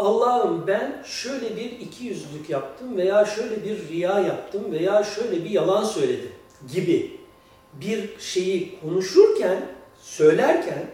Allah'ım 0.00 0.66
ben 0.66 1.02
şöyle 1.04 1.56
bir 1.56 1.70
iki 1.70 2.04
yüzlülük 2.04 2.50
yaptım 2.50 2.96
veya 2.96 3.24
şöyle 3.24 3.64
bir 3.64 3.88
riya 3.88 4.20
yaptım 4.20 4.72
veya 4.72 5.04
şöyle 5.04 5.44
bir 5.44 5.50
yalan 5.50 5.84
söyledim 5.84 6.32
gibi 6.72 7.20
bir 7.72 8.18
şeyi 8.18 8.80
konuşurken, 8.80 9.62
söylerken 10.02 10.86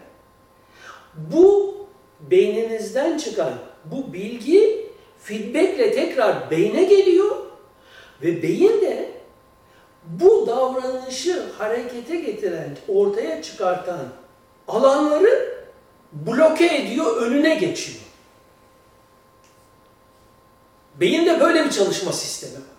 bu 1.15 1.75
beyninizden 2.31 3.17
çıkan 3.17 3.53
bu 3.85 4.13
bilgi 4.13 4.87
feedbackle 5.23 5.91
tekrar 5.91 6.51
beyne 6.51 6.83
geliyor 6.83 7.35
ve 8.23 8.43
beyin 8.43 8.81
de 8.81 9.09
bu 10.05 10.47
davranışı 10.47 11.43
harekete 11.57 12.15
getiren, 12.15 12.77
ortaya 12.87 13.41
çıkartan 13.41 13.99
alanları 14.67 15.57
bloke 16.11 16.75
ediyor, 16.75 17.17
önüne 17.21 17.55
geçiyor. 17.55 18.06
Beyinde 20.99 21.39
böyle 21.39 21.65
bir 21.65 21.69
çalışma 21.69 22.11
sistemi 22.11 22.55
var. 22.55 22.77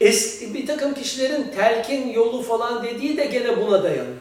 Eski 0.00 0.54
bir 0.54 0.66
takım 0.66 0.94
kişilerin 0.94 1.50
telkin 1.56 2.08
yolu 2.08 2.42
falan 2.42 2.84
dediği 2.84 3.16
de 3.16 3.24
gene 3.24 3.60
buna 3.60 3.82
dayanıyor. 3.82 4.16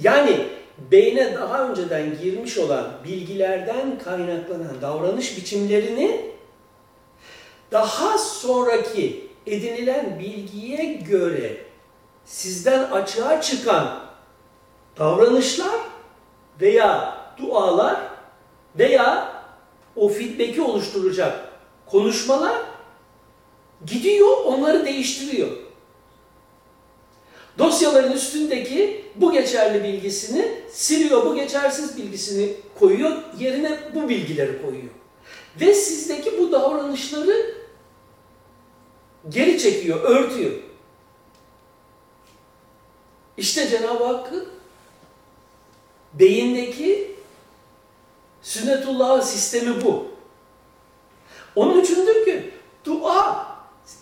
Yani 0.00 0.48
beyne 0.78 1.34
daha 1.34 1.68
önceden 1.68 2.18
girmiş 2.22 2.58
olan 2.58 2.92
bilgilerden 3.04 3.98
kaynaklanan 3.98 4.80
davranış 4.82 5.36
biçimlerini 5.36 6.32
daha 7.72 8.18
sonraki 8.18 9.28
edinilen 9.46 10.18
bilgiye 10.18 10.84
göre 10.92 11.56
sizden 12.24 12.90
açığa 12.90 13.40
çıkan 13.40 14.00
davranışlar 14.98 15.80
veya 16.60 17.16
dualar 17.38 18.00
veya 18.78 19.31
o 19.96 20.08
feedback'i 20.08 20.62
oluşturacak 20.62 21.48
konuşmalar 21.86 22.62
gidiyor 23.86 24.36
onları 24.44 24.86
değiştiriyor. 24.86 25.48
Dosyaların 27.58 28.12
üstündeki 28.12 29.04
bu 29.14 29.32
geçerli 29.32 29.84
bilgisini 29.84 30.48
siliyor, 30.70 31.26
bu 31.26 31.34
geçersiz 31.34 31.96
bilgisini 31.96 32.54
koyuyor, 32.78 33.16
yerine 33.38 33.78
bu 33.94 34.08
bilgileri 34.08 34.62
koyuyor. 34.62 34.92
Ve 35.60 35.74
sizdeki 35.74 36.38
bu 36.38 36.52
davranışları 36.52 37.54
geri 39.28 39.58
çekiyor, 39.58 40.00
örtüyor. 40.02 40.52
İşte 43.36 43.68
Cenab-ı 43.68 44.04
Hakk'ın 44.04 44.48
beyindeki 46.14 47.11
sünnetullah 48.42 49.22
sistemi 49.22 49.84
bu. 49.84 50.06
Onun 51.56 51.80
içindir 51.80 52.24
ki 52.24 52.50
dua 52.84 53.46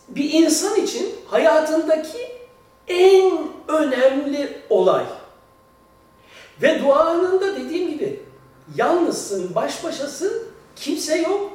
bir 0.09 0.33
insan 0.33 0.77
için 0.77 1.15
hayatındaki 1.27 2.29
en 2.89 3.33
önemli 3.69 4.63
olay. 4.71 5.05
Ve 6.63 6.81
duanın 6.83 7.41
da 7.41 7.57
dediğim 7.57 7.91
gibi 7.91 8.23
yalnızsın, 8.77 9.55
baş 9.55 9.85
başasın, 9.85 10.43
kimse 10.77 11.17
yok. 11.17 11.53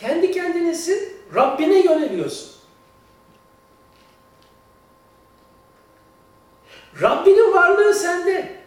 Kendi 0.00 0.30
kendinesin, 0.30 1.12
Rabbine 1.34 1.78
yöneliyorsun. 1.78 2.50
Rabbinin 7.02 7.52
varlığı 7.52 7.94
sende. 7.94 8.64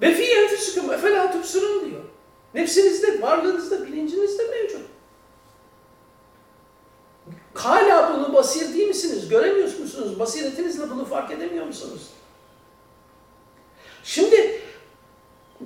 Ve 0.00 0.14
fi 0.14 0.22
enfüsüküm 0.22 0.92
efelâ 0.92 1.32
tübsürün 1.32 1.90
diyor. 1.90 2.02
Nefsinizde, 2.54 3.21
varlığınızda, 3.32 3.86
bilincinizde 3.86 4.42
mevcut. 4.42 4.80
Hala 7.54 8.14
bunu 8.14 8.34
basir 8.34 8.74
değil 8.74 8.88
misiniz? 8.88 9.28
Göremiyor 9.28 9.78
musunuz? 9.78 10.18
Basiretinizle 10.18 10.90
bunu 10.90 11.04
fark 11.04 11.30
edemiyor 11.30 11.66
musunuz? 11.66 12.02
Şimdi 14.04 14.60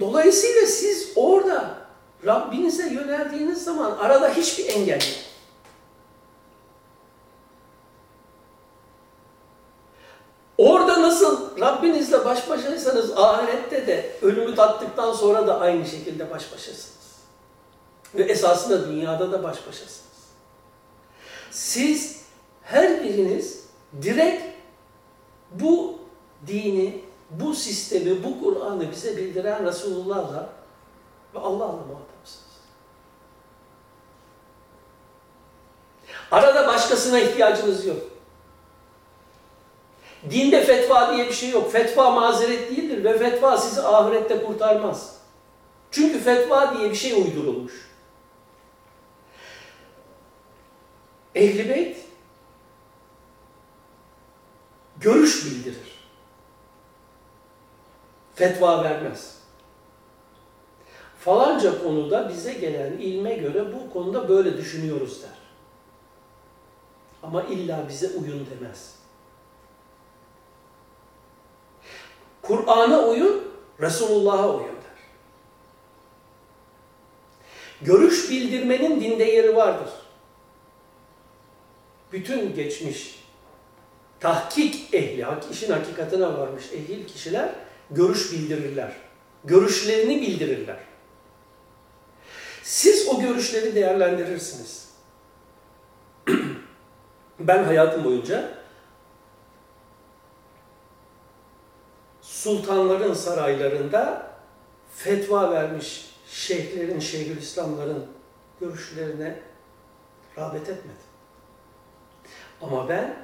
dolayısıyla 0.00 0.66
siz 0.66 1.12
orada 1.16 1.78
Rabbinize 2.26 2.86
yöneldiğiniz 2.86 3.64
zaman 3.64 3.96
arada 3.98 4.28
hiçbir 4.28 4.68
engel 4.68 5.00
yok. 5.00 5.02
Orada 10.58 11.02
nasıl 11.02 11.60
Rabbinizle 11.60 12.24
baş 12.24 12.50
başaysanız 12.50 13.12
ahirette 13.16 13.86
de 13.86 14.16
ölümü 14.22 14.54
tattıktan 14.54 15.12
sonra 15.12 15.46
da 15.46 15.60
aynı 15.60 15.86
şekilde 15.86 16.30
baş 16.30 16.52
başasınız. 16.52 17.05
Ve 18.16 18.22
esasında 18.22 18.88
dünyada 18.88 19.32
da 19.32 19.42
baş 19.42 19.66
başasınız. 19.66 20.02
Siz 21.50 22.22
her 22.62 23.04
biriniz 23.04 23.66
direkt 24.02 24.42
bu 25.50 25.98
dini, 26.46 27.04
bu 27.30 27.54
sistemi, 27.54 28.24
bu 28.24 28.44
Kur'an'ı 28.44 28.90
bize 28.90 29.16
bildiren 29.16 29.66
Resulullah'la 29.66 30.48
ve 31.34 31.38
Allah'la 31.38 31.66
muhatapsınız. 31.66 32.46
Arada 36.30 36.66
başkasına 36.66 37.20
ihtiyacınız 37.20 37.86
yok. 37.86 37.98
Dinde 40.30 40.64
fetva 40.64 41.14
diye 41.14 41.28
bir 41.28 41.32
şey 41.32 41.50
yok. 41.50 41.72
Fetva 41.72 42.10
mazeret 42.10 42.70
değildir 42.70 43.04
ve 43.04 43.18
fetva 43.18 43.58
sizi 43.58 43.82
ahirette 43.82 44.44
kurtarmaz. 44.44 45.16
Çünkü 45.90 46.20
fetva 46.20 46.78
diye 46.78 46.90
bir 46.90 46.96
şey 46.96 47.12
uydurulmuş. 47.12 47.85
Ehli 51.36 51.68
Beyt 51.68 51.96
görüş 55.00 55.46
bildirir. 55.46 55.96
Fetva 58.34 58.84
vermez. 58.84 59.36
Falanca 61.18 61.82
konuda 61.82 62.28
bize 62.28 62.52
gelen 62.52 62.92
ilme 62.92 63.34
göre 63.34 63.72
bu 63.72 63.92
konuda 63.92 64.28
böyle 64.28 64.56
düşünüyoruz 64.56 65.22
der. 65.22 65.30
Ama 67.22 67.42
illa 67.42 67.88
bize 67.88 68.08
uyun 68.08 68.46
demez. 68.50 68.94
Kur'an'a 72.42 73.08
uyun, 73.08 73.48
Resulullah'a 73.80 74.48
uyun 74.48 74.68
der. 74.68 74.98
Görüş 77.82 78.30
bildirmenin 78.30 79.00
dinde 79.00 79.24
yeri 79.24 79.56
vardır. 79.56 80.05
Bütün 82.16 82.54
geçmiş 82.54 83.24
tahkik 84.20 84.94
ehli, 84.94 85.26
işin 85.52 85.72
hakikatine 85.72 86.26
varmış 86.26 86.64
ehil 86.72 87.06
kişiler 87.06 87.54
görüş 87.90 88.32
bildirirler. 88.32 88.92
Görüşlerini 89.44 90.20
bildirirler. 90.20 90.76
Siz 92.62 93.08
o 93.08 93.20
görüşleri 93.20 93.74
değerlendirirsiniz. 93.74 94.88
ben 97.40 97.64
hayatım 97.64 98.04
boyunca 98.04 98.54
sultanların 102.22 103.14
saraylarında 103.14 104.30
fetva 104.94 105.50
vermiş 105.50 106.10
şeyhlerin, 106.28 107.00
şeyhülislamların 107.00 108.06
görüşlerine 108.60 109.40
rağbet 110.38 110.68
etmedim. 110.68 111.05
Ama 112.66 112.88
ben 112.88 113.16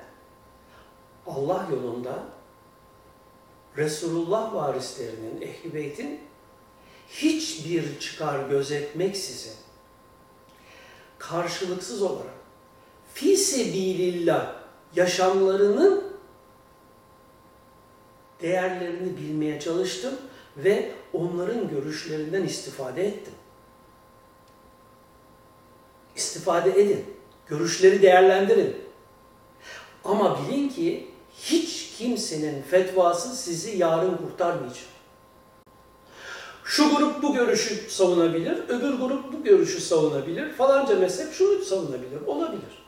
Allah 1.27 1.67
yolunda 1.71 2.25
Resulullah 3.77 4.55
varislerinin, 4.55 5.41
Ehl-i 5.41 5.75
Beyt'in 5.75 6.21
hiçbir 7.09 8.01
çıkar 8.01 8.49
gözetmeksizin 8.49 9.55
karşılıksız 11.19 12.03
olarak 12.03 12.35
fi 13.15 13.37
sebilillah 13.37 14.55
yaşamlarının 14.97 16.05
değerlerini 18.43 19.17
bilmeye 19.17 19.61
çalıştım 19.61 20.15
ve 20.57 20.93
onların 21.13 21.69
görüşlerinden 21.69 22.43
istifade 22.43 23.07
ettim. 23.07 23.35
İstifade 26.17 26.71
edin. 26.71 27.05
Görüşleri 27.47 28.03
değerlendirin. 28.03 28.92
Ama 30.05 30.39
bilin 30.39 30.69
ki 30.69 31.11
hiç 31.35 31.95
kimsenin 31.99 32.63
fetvası 32.63 33.37
sizi 33.37 33.79
yarın 33.79 34.17
kurtarmayacak. 34.17 34.93
Şu 36.65 36.97
grup 36.97 37.23
bu 37.23 37.35
görüşü 37.35 37.91
savunabilir, 37.91 38.69
öbür 38.69 38.95
grup 38.95 39.33
bu 39.33 39.45
görüşü 39.45 39.81
savunabilir, 39.81 40.53
falanca 40.53 40.99
mezhep 40.99 41.33
şunu 41.33 41.65
savunabilir, 41.65 42.27
olabilir. 42.27 42.83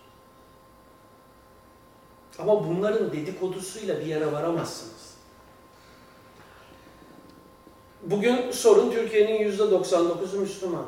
Ama 2.38 2.68
bunların 2.68 3.12
dedikodusuyla 3.12 4.00
bir 4.00 4.06
yere 4.06 4.32
varamazsınız. 4.32 5.14
Bugün 8.02 8.50
sorun 8.50 8.90
Türkiye'nin 8.90 9.44
yüzde 9.44 9.62
99'u 9.62 10.40
Müslüman. 10.40 10.86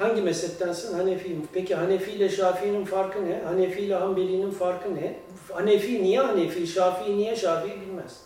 Hangi 0.00 0.22
mezheptensin? 0.22 0.98
Hanefiyim. 0.98 1.48
Peki 1.52 1.74
Hanefi 1.74 2.10
ile 2.10 2.28
Şafii'nin 2.28 2.84
farkı 2.84 3.26
ne? 3.26 3.42
Hanefi 3.46 3.80
ile 3.80 3.94
Hanbeli'nin 3.94 4.50
farkı 4.50 4.94
ne? 4.94 5.16
Hanefi 5.52 6.02
niye 6.02 6.20
Hanefi, 6.20 6.66
Şafii 6.66 7.16
niye 7.16 7.36
Şafii 7.36 7.80
bilmez. 7.80 8.20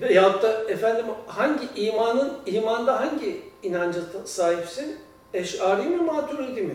Veyahut 0.00 0.42
da 0.42 0.64
efendim 0.70 1.06
hangi 1.26 1.68
imanın, 1.76 2.32
imanda 2.46 3.00
hangi 3.00 3.42
inanca 3.62 4.00
sahipsin? 4.24 4.96
Eş'ari 5.34 5.82
mi, 5.82 5.96
maturidi 5.96 6.62
mi? 6.62 6.74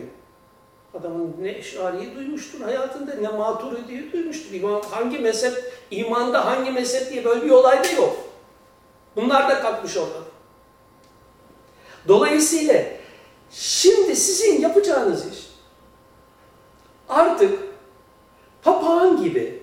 Adamın 0.94 1.34
ne 1.40 1.50
eş'ariyi 1.50 2.14
duymuştur 2.16 2.60
hayatında, 2.60 3.14
ne 3.14 3.28
maturidiyi 3.28 4.12
duymuştur. 4.12 4.54
İman, 4.54 4.82
hangi 4.90 5.18
mezhep, 5.18 5.72
imanda 5.90 6.46
hangi 6.46 6.70
mezhep 6.70 7.12
diye 7.12 7.24
böyle 7.24 7.44
bir 7.44 7.50
olay 7.50 7.84
da 7.84 7.88
yok. 7.88 8.16
Bunlar 9.16 9.50
da 9.50 9.60
kalkmış 9.60 9.96
orada. 9.96 10.31
Dolayısıyla 12.08 12.82
şimdi 13.50 14.16
sizin 14.16 14.60
yapacağınız 14.60 15.32
iş 15.32 15.38
artık 17.08 17.58
papağan 18.62 19.22
gibi 19.22 19.62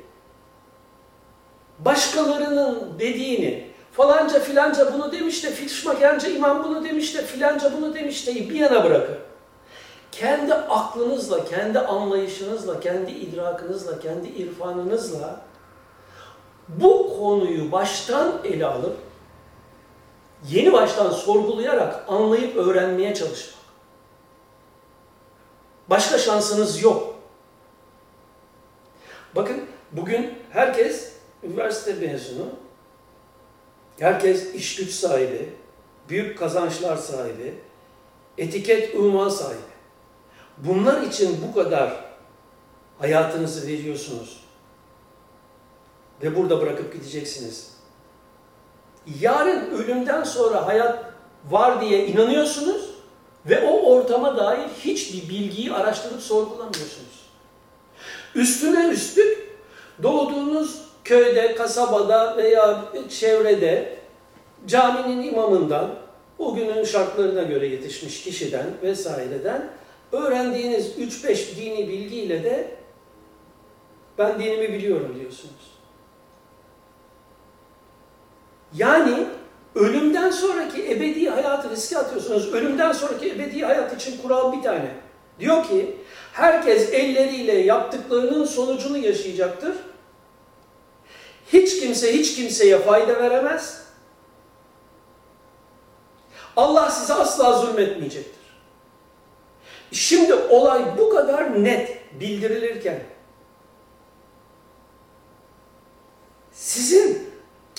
başkalarının 1.80 3.00
dediğini 3.00 3.70
falanca 3.92 4.40
filanca 4.40 4.94
bunu 4.94 5.12
demiş 5.12 5.44
de 5.44 5.52
fişmakenca 5.52 6.30
imam 6.30 6.64
bunu 6.64 6.84
demiş 6.84 7.16
de 7.16 7.26
filanca 7.26 7.74
bunu 7.78 7.94
demiş 7.94 8.28
de 8.28 8.36
bir 8.36 8.56
yana 8.56 8.84
bırakın. 8.84 9.18
Kendi 10.12 10.54
aklınızla, 10.54 11.46
kendi 11.46 11.80
anlayışınızla, 11.80 12.80
kendi 12.80 13.12
idrakınızla, 13.12 14.00
kendi 14.00 14.28
irfanınızla 14.28 15.42
bu 16.68 17.18
konuyu 17.20 17.72
baştan 17.72 18.34
ele 18.44 18.66
alıp 18.66 18.98
yeni 20.48 20.74
baştan 20.74 21.12
sorgulayarak 21.12 22.06
anlayıp 22.08 22.58
öğrenmeye 22.58 23.16
çalışmak. 23.16 23.60
Başka 25.90 26.18
şansınız 26.18 26.82
yok. 26.82 27.16
Bakın 29.36 29.62
bugün 29.92 30.34
herkes 30.50 31.14
üniversite 31.44 31.94
mezunu, 32.08 32.46
herkes 34.00 34.54
iş 34.54 34.76
güç 34.76 34.92
sahibi, 34.92 35.54
büyük 36.10 36.40
kazançlar 36.40 36.98
sahibi, 36.98 37.54
etiket, 38.38 38.96
unvan 38.96 39.30
sahibi. 39.30 39.60
Bunlar 40.58 41.02
için 41.02 41.40
bu 41.48 41.56
kadar 41.56 42.06
hayatınızı 43.00 43.68
veriyorsunuz 43.68 44.44
ve 46.24 46.36
burada 46.36 46.62
bırakıp 46.62 46.94
gideceksiniz. 46.94 47.79
Yarın 49.22 49.72
ölümden 49.72 50.24
sonra 50.24 50.68
hayat 50.68 51.00
var 51.50 51.82
diye 51.82 52.08
inanıyorsunuz 52.08 52.90
ve 53.46 53.68
o 53.68 53.94
ortama 53.94 54.38
dair 54.38 54.68
hiçbir 54.80 55.30
bilgiyi 55.30 55.74
araştırıp 55.74 56.22
sorgulamıyorsunuz. 56.22 57.30
Üstüne 58.36 58.88
üstlük 58.88 59.50
doğduğunuz 60.04 60.82
köyde, 61.04 61.56
kasabada 61.56 62.38
veya 62.38 62.86
çevrede 63.10 63.98
caminin 64.68 65.24
imamından, 65.24 65.90
o 66.38 66.56
günün 66.56 66.84
şartlarına 66.84 67.44
göre 67.44 67.68
yetişmiş 67.68 68.24
kişiden 68.24 68.66
vesaireden 68.84 69.70
öğrendiğiniz 70.12 70.98
3-5 70.98 71.56
dini 71.56 71.88
bilgiyle 71.88 72.44
de 72.44 72.72
ben 74.18 74.40
dinimi 74.40 74.74
biliyorum 74.74 75.16
diyorsunuz. 75.20 75.79
Yani 78.74 79.28
ölümden 79.76 80.32
sonraki 80.32 80.92
ebedi 80.92 81.30
hayatı 81.30 81.70
riske 81.70 81.98
atıyorsunuz. 81.98 82.54
Ölümden 82.54 82.92
sonraki 82.92 83.32
ebedi 83.32 83.66
hayat 83.66 83.96
için 83.96 84.22
kural 84.22 84.54
bir 84.54 84.62
tane. 84.62 84.92
Diyor 85.40 85.64
ki 85.64 85.98
herkes 86.34 86.94
elleriyle 86.94 87.54
yaptıklarının 87.54 88.46
sonucunu 88.46 88.98
yaşayacaktır. 88.98 89.76
Hiç 91.54 91.80
kimse 91.80 92.14
hiç 92.14 92.36
kimseye 92.36 92.80
fayda 92.80 93.20
veremez. 93.20 93.86
Allah 96.56 96.92
size 96.92 97.14
asla 97.14 97.54
zulmetmeyecektir. 97.54 98.40
Şimdi 99.92 100.34
olay 100.34 100.98
bu 100.98 101.10
kadar 101.10 101.64
net 101.64 102.00
bildirilirken 102.20 103.00
sizin 106.52 107.29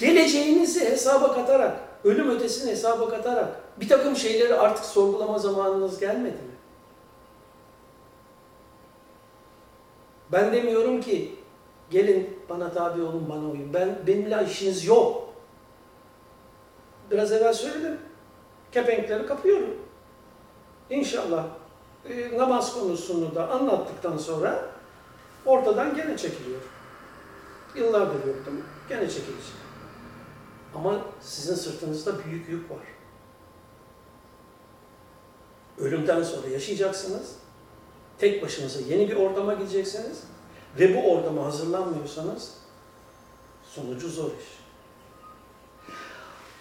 geleceğinizi 0.00 0.84
hesaba 0.84 1.34
katarak, 1.34 1.80
ölüm 2.04 2.30
ötesini 2.30 2.70
hesaba 2.70 3.08
katarak 3.08 3.48
Bir 3.80 3.88
takım 3.88 4.16
şeyleri 4.16 4.54
artık 4.54 4.84
sorgulama 4.84 5.38
zamanınız 5.38 6.00
gelmedi 6.00 6.34
mi? 6.34 6.56
Ben 10.32 10.52
demiyorum 10.52 11.00
ki 11.00 11.34
gelin 11.90 12.38
bana 12.48 12.72
tabi 12.72 13.02
olun 13.02 13.26
bana 13.28 13.50
uyun. 13.50 13.74
Ben 13.74 13.98
benimle 14.06 14.44
işiniz 14.50 14.84
yok. 14.84 15.34
Biraz 17.10 17.32
evvel 17.32 17.52
söyledim. 17.52 17.98
Kepenkleri 18.72 19.26
kapıyorum. 19.26 19.76
İnşallah 20.90 21.44
e, 22.08 22.38
namaz 22.38 22.74
konusunu 22.74 23.34
da 23.34 23.50
anlattıktan 23.50 24.16
sonra 24.16 24.64
ortadan 25.46 25.94
gene 25.94 26.16
çekiliyor. 26.16 26.60
Yıllardır 27.74 28.26
yoktum. 28.26 28.62
Gene 28.88 29.08
çekilecek. 29.08 29.69
Ama 30.74 31.04
sizin 31.20 31.54
sırtınızda 31.54 32.24
büyük 32.24 32.48
yük 32.48 32.70
var. 32.70 32.78
Ölümden 35.78 36.22
sonra 36.22 36.48
yaşayacaksınız. 36.48 37.32
Tek 38.18 38.42
başınıza 38.42 38.80
yeni 38.80 39.10
bir 39.10 39.16
ortama 39.16 39.54
gideceksiniz. 39.54 40.22
Ve 40.78 40.96
bu 40.96 41.12
ortama 41.12 41.44
hazırlanmıyorsanız 41.44 42.54
sonucu 43.74 44.08
zor 44.08 44.26
iş. 44.30 44.60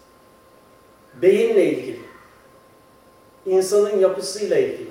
Beyinle 1.21 1.65
ilgili, 1.65 1.99
insanın 3.45 3.99
yapısıyla 3.99 4.57
ilgili. 4.57 4.89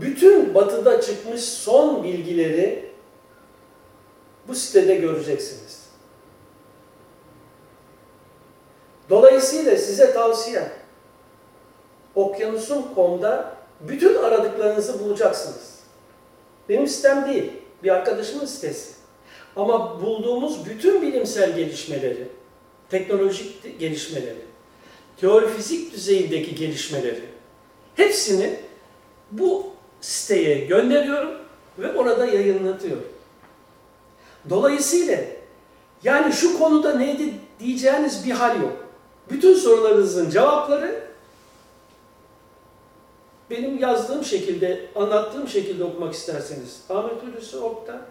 Bütün 0.00 0.54
batıda 0.54 1.00
çıkmış 1.00 1.40
son 1.40 2.04
bilgileri 2.04 2.93
bu 4.48 4.54
sitede 4.54 4.94
göreceksiniz. 4.94 5.84
Dolayısıyla 9.10 9.76
size 9.76 10.12
tavsiye 10.12 10.70
okyanusum.com'da 12.14 13.56
bütün 13.80 14.14
aradıklarınızı 14.14 15.00
bulacaksınız. 15.00 15.74
Benim 16.68 16.86
sitem 16.86 17.26
değil, 17.26 17.52
bir 17.82 17.88
arkadaşımın 17.88 18.44
sitesi. 18.44 18.94
Ama 19.56 20.02
bulduğumuz 20.02 20.66
bütün 20.66 21.02
bilimsel 21.02 21.56
gelişmeleri, 21.56 22.28
teknolojik 22.90 23.80
gelişmeleri, 23.80 24.44
teori 25.20 25.48
fizik 25.48 25.92
düzeyindeki 25.92 26.54
gelişmeleri 26.54 27.20
hepsini 27.94 28.56
bu 29.30 29.66
siteye 30.00 30.58
gönderiyorum 30.58 31.30
ve 31.78 31.92
orada 31.92 32.26
yayınlatıyorum. 32.26 33.13
Dolayısıyla 34.50 35.20
yani 36.04 36.32
şu 36.32 36.58
konuda 36.58 36.94
neydi 36.94 37.34
diyeceğiniz 37.60 38.26
bir 38.26 38.30
hal 38.30 38.60
yok. 38.60 38.86
Bütün 39.30 39.54
sorularınızın 39.54 40.30
cevapları 40.30 41.04
benim 43.50 43.78
yazdığım 43.78 44.24
şekilde, 44.24 44.90
anlattığım 44.96 45.48
şekilde 45.48 45.84
okumak 45.84 46.14
isterseniz 46.14 46.80
Ahmet 46.90 47.22
Hulusi 47.22 47.56
Ok'ta 47.56 48.06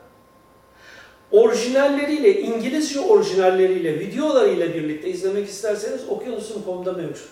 orijinalleriyle, 1.32 2.42
İngilizce 2.42 3.00
orijinalleriyle, 3.00 4.00
videolarıyla 4.00 4.74
birlikte 4.74 5.10
izlemek 5.10 5.50
isterseniz 5.50 6.10
okyanusum.com'da 6.10 6.94
mevcut. 6.94 7.30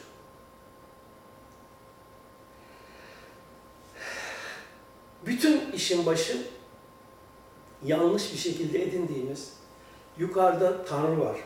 Bütün 5.25 5.71
işin 5.71 6.05
başı 6.05 6.37
yanlış 7.85 8.33
bir 8.33 8.37
şekilde 8.37 8.83
edindiğimiz 8.83 9.53
yukarıda 10.17 10.85
Tanrı 10.85 11.19
var, 11.19 11.37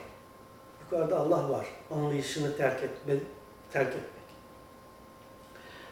yukarıda 0.84 1.20
Allah 1.20 1.50
var 1.50 1.68
anlayışını 1.92 2.58
terk 2.58 2.84
etme, 2.84 3.16
terk 3.72 3.88
etmek. 3.88 4.26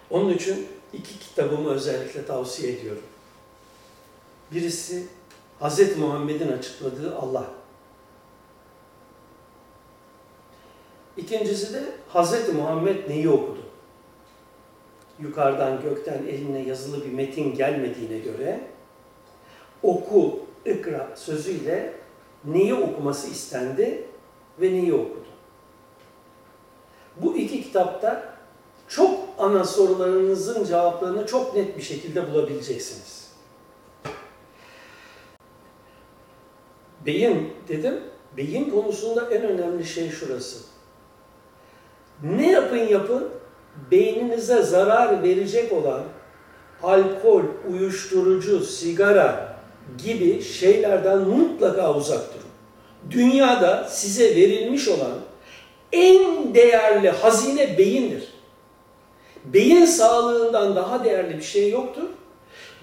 Onun 0.10 0.34
için 0.34 0.67
iki 0.93 1.19
kitabımı 1.19 1.69
özellikle 1.69 2.25
tavsiye 2.25 2.73
ediyorum. 2.73 3.03
Birisi 4.51 5.08
Hz. 5.62 5.97
Muhammed'in 5.97 6.51
açıkladığı 6.51 7.17
Allah. 7.17 7.45
İkincisi 11.17 11.73
de 11.73 11.84
Hz. 12.13 12.53
Muhammed 12.53 13.10
neyi 13.10 13.29
okudu? 13.29 13.63
Yukarıdan 15.19 15.82
gökten 15.82 16.23
eline 16.23 16.60
yazılı 16.60 17.06
bir 17.06 17.13
metin 17.13 17.56
gelmediğine 17.56 18.17
göre 18.17 18.72
oku, 19.84 20.39
ikra 20.65 21.10
sözüyle 21.15 21.93
neyi 22.46 22.74
okuması 22.74 23.28
istendi 23.28 24.06
ve 24.62 24.74
neyi 24.74 24.93
okudu? 24.93 25.26
Bu 27.17 27.38
iki 27.38 27.63
kitapta 27.63 28.34
çok 28.88 29.19
ana 29.38 29.63
sorularınızın 29.63 30.63
cevaplarını 30.63 31.26
çok 31.26 31.56
net 31.56 31.78
bir 31.78 31.82
şekilde 31.82 32.32
bulabileceksiniz. 32.32 33.34
Beyin 37.06 37.54
dedim, 37.67 38.00
beyin 38.38 38.69
konusunda 38.69 39.30
en 39.30 39.41
önemli 39.43 39.86
şey 39.86 40.10
şurası. 40.10 40.60
Ne 42.24 42.52
yapın 42.52 42.78
yapın, 42.78 43.30
beyninize 43.91 44.62
zarar 44.62 45.24
verecek 45.24 45.74
olan 45.74 46.04
alkol, 46.84 47.43
uyuşturucu, 47.69 48.60
sigara 48.60 49.53
gibi 50.04 50.41
şeylerden 50.41 51.19
mutlaka 51.19 51.96
uzak 51.96 52.34
durun. 52.34 52.43
Dünyada 53.12 53.88
size 53.89 54.36
verilmiş 54.36 54.88
olan 54.88 55.12
en 55.91 56.54
değerli 56.54 57.10
hazine 57.10 57.78
beyindir. 57.78 58.34
Beyin 59.46 59.86
sağlığından 59.86 60.76
daha 60.76 61.04
değerli 61.04 61.38
bir 61.38 61.43
şey 61.43 61.69
yoktur. 61.69 62.10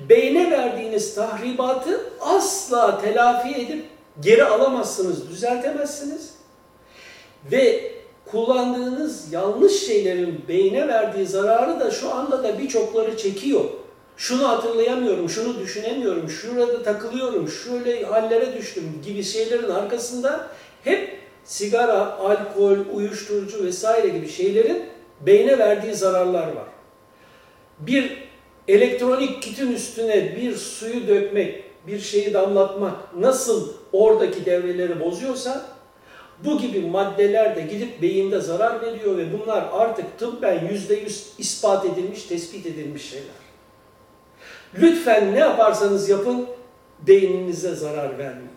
Beyne 0.08 0.50
verdiğiniz 0.50 1.14
tahribatı 1.14 2.00
asla 2.20 3.00
telafi 3.02 3.54
edip 3.54 3.84
geri 4.20 4.44
alamazsınız, 4.44 5.30
düzeltemezsiniz. 5.30 6.34
Ve 7.52 7.92
kullandığınız 8.30 9.32
yanlış 9.32 9.86
şeylerin 9.86 10.44
beyne 10.48 10.88
verdiği 10.88 11.26
zararı 11.26 11.80
da 11.80 11.90
şu 11.90 12.14
anda 12.14 12.44
da 12.44 12.58
birçokları 12.58 13.16
çekiyor. 13.16 13.64
Şunu 14.20 14.48
hatırlayamıyorum, 14.48 15.28
şunu 15.28 15.60
düşünemiyorum, 15.60 16.30
şurada 16.30 16.82
takılıyorum, 16.82 17.48
şöyle 17.48 18.04
hallere 18.04 18.54
düştüm 18.56 18.84
gibi 19.04 19.22
şeylerin 19.22 19.70
arkasında 19.70 20.48
hep 20.84 21.18
sigara, 21.44 22.18
alkol, 22.18 22.76
uyuşturucu 22.92 23.64
vesaire 23.64 24.08
gibi 24.08 24.28
şeylerin 24.28 24.82
beyne 25.20 25.58
verdiği 25.58 25.94
zararlar 25.94 26.46
var. 26.46 26.68
Bir 27.78 28.28
elektronik 28.68 29.42
kitin 29.42 29.72
üstüne 29.72 30.36
bir 30.36 30.56
suyu 30.56 31.08
dökmek, 31.08 31.64
bir 31.86 32.00
şeyi 32.00 32.34
damlatmak 32.34 33.16
nasıl 33.16 33.72
oradaki 33.92 34.44
devreleri 34.44 35.00
bozuyorsa 35.00 35.66
bu 36.44 36.58
gibi 36.58 36.80
maddeler 36.80 37.56
de 37.56 37.60
gidip 37.60 38.02
beyinde 38.02 38.40
zarar 38.40 38.82
veriyor 38.82 39.16
ve 39.16 39.26
bunlar 39.38 39.68
artık 39.72 40.18
tıbben 40.18 40.68
yüzde 40.68 40.94
yüz 40.94 41.26
ispat 41.38 41.84
edilmiş, 41.84 42.22
tespit 42.22 42.66
edilmiş 42.66 43.10
şeyler. 43.10 43.49
Lütfen 44.78 45.34
ne 45.34 45.38
yaparsanız 45.38 46.08
yapın 46.08 46.46
beyninize 47.06 47.74
zarar 47.74 48.18
vermeyin. 48.18 48.49